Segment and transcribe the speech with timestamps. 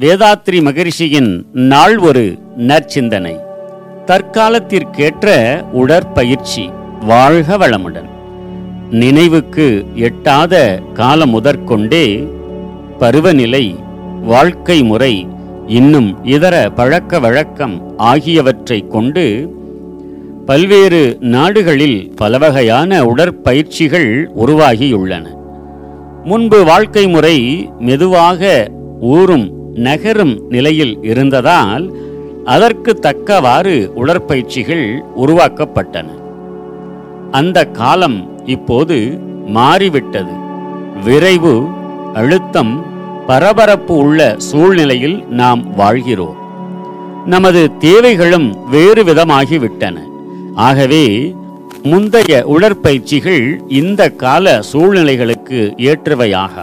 [0.00, 3.36] வேதாத்ரி மகரிஷியின் நாள் ஒரு நற்சிந்தனை.
[4.06, 6.70] தற்காலத்திற்கேற்ற உடற்பயிற்சி
[7.00, 8.08] வாழ்க வளமுடன்.
[8.90, 12.28] நினைவுக்கு எட்டாத காலம் முதற்கொண்டே
[12.98, 13.76] பருவநிலை
[14.22, 15.26] வாழ்க்கை முறை
[15.66, 19.54] இன்னும் இதர பழக்க வழக்கம் ஆகியவற்றைக் கொண்டு
[20.46, 25.26] பல்வேறு நாடுகளில் பலவகையான உடற்பயிற்சிகள் உருவாகியுள்ளன.
[26.24, 28.70] முன்பு வாழ்க்கை முறை மெதுவாக
[29.00, 31.92] ஊறும் நகரும் நிலையில் இருந்ததால்
[32.44, 36.08] அதற்கு தக்கவாறு உடற்பயிற்சிகள் உருவாக்கப்பட்டன.
[37.30, 38.96] அந்த காலம் இப்போது
[39.46, 40.34] மாறிவிட்டது.
[41.04, 41.54] விரைவு
[42.14, 42.72] அழுத்தம்
[43.26, 46.36] பரபரப்பு உள்ள சூழ்நிலையில் நாம் வாழ்கிறோம்.
[47.26, 49.96] நமது தேவைகளும் வேறு விதமாகிவிட்டன.
[50.54, 51.34] ஆகவே
[51.82, 56.54] முந்தைய உடற்பயிற்சிகள் இந்த கால சூழ்நிலைகளுக்கு ஏற்றவையாக.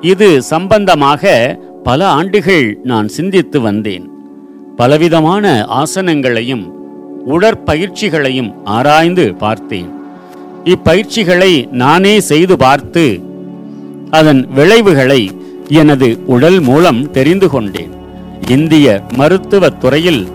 [0.00, 1.22] இது சம்பந்தமாக
[1.84, 4.10] பல ஆண்டுகள் நான் சிந்தித்து வந்தேன்.
[4.76, 6.70] பலவிதமான ஆசனங்களையும்
[7.28, 9.90] உடற்பயிற்சிகளையும் ஆராய்ந்து பார்த்தேன்.
[10.64, 13.20] இப்பயிற்சிகளை நானே செய்து பார்த்து
[14.10, 15.30] அதன் விளைவுகளை
[15.68, 17.92] எனது உடல் மூலம் தெரிந்து கொண்டேன்.
[18.48, 20.28] இந்திய மருத்துவத் துறையில்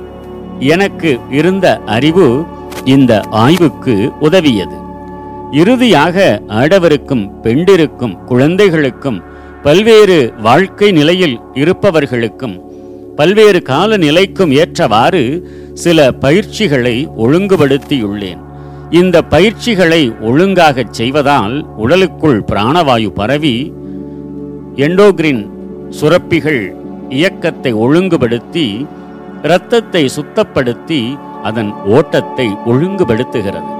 [0.59, 2.43] எனக்கு இருந்த அறிவு
[2.85, 4.75] இந்த ஆய்வுக்கு உதவியது.
[5.51, 9.28] இறுதியாக ஆடவருக்கும் பெண்டிருக்கும் குழந்தைகளுக்கும்
[9.63, 12.53] பல்வேறு வாழ்க்கை நிலையில் இருப்பவர்களுக்கும்
[13.15, 18.37] பல்வேறு கால நிலைக்கும் ஏற்றவாறு சில பயிற்சிகளை ஒழுங்குபடுத்தியுள்ளேன்.
[18.89, 23.73] இந்த பயிற்சிகளை ஒழுங்காகச் செய்வதால் உடலுக்குள் பிராணவாயு பரவி
[24.75, 25.43] எண்டோகிரின்
[26.01, 26.75] சுரப்பிகள்
[27.09, 28.85] இயக்கத்தை ஒழுங்குபடுத்தி
[29.43, 31.01] இரத்தத்தை சுத்தப்படுத்தி
[31.43, 33.73] அதன் ஓட்டத்தை ஒழுங்குபடுத்துகிறது.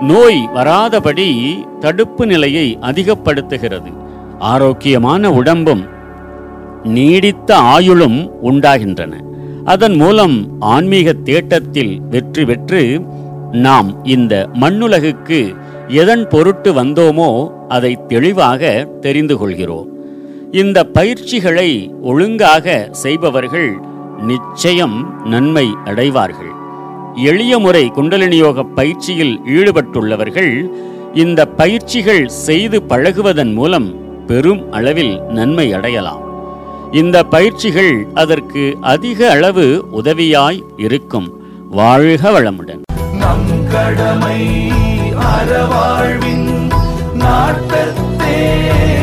[0.00, 1.28] நோய் வராதபடி
[1.78, 4.04] தடுப்பு நிலையை அதிகப்படுத்துகிறது.
[4.38, 5.86] ஆரோக்கியமான உடம்பும்
[6.82, 9.14] நீடித்த ஆயுளும் உண்டாகின்றன.
[9.64, 13.00] அதன் மூலம் ஆன்மீக தேட்டத்தில் வெற்றி பெற்று
[13.52, 15.54] நாம் இந்த மண்ணுலகுக்கு
[15.88, 19.88] எதன் பொருட்டு வந்தோமோ அதை தெளிவாக தெரிந்து கொள்கிறோம்.
[20.50, 23.76] இந்த பயிற்சிகளை ஒழுங்காக செய்பவர்கள்
[24.18, 26.52] நிச்சயம் நன்மை அடைவார்கள்.
[27.14, 30.70] எளிய முறை குண்டலினி யோக பயிற்சியில் ஈடுபட்டுள்ளவர்கள்
[31.12, 36.20] இந்த பயிற்சிகள் செய்து பழகுவதன் மூலம் பெரும் அளவில் நன்மை அடையலாம்.
[36.92, 41.40] இந்த பயிற்சிகள் அதற்கு அதிக அளவு உதவியாய் இருக்கும்.
[41.70, 42.80] வாழ்க வளமுடன்.
[43.12, 44.72] நம் கடமை
[45.12, 46.70] அறவாழ்வின்
[47.14, 48.95] நாட்டத்தே.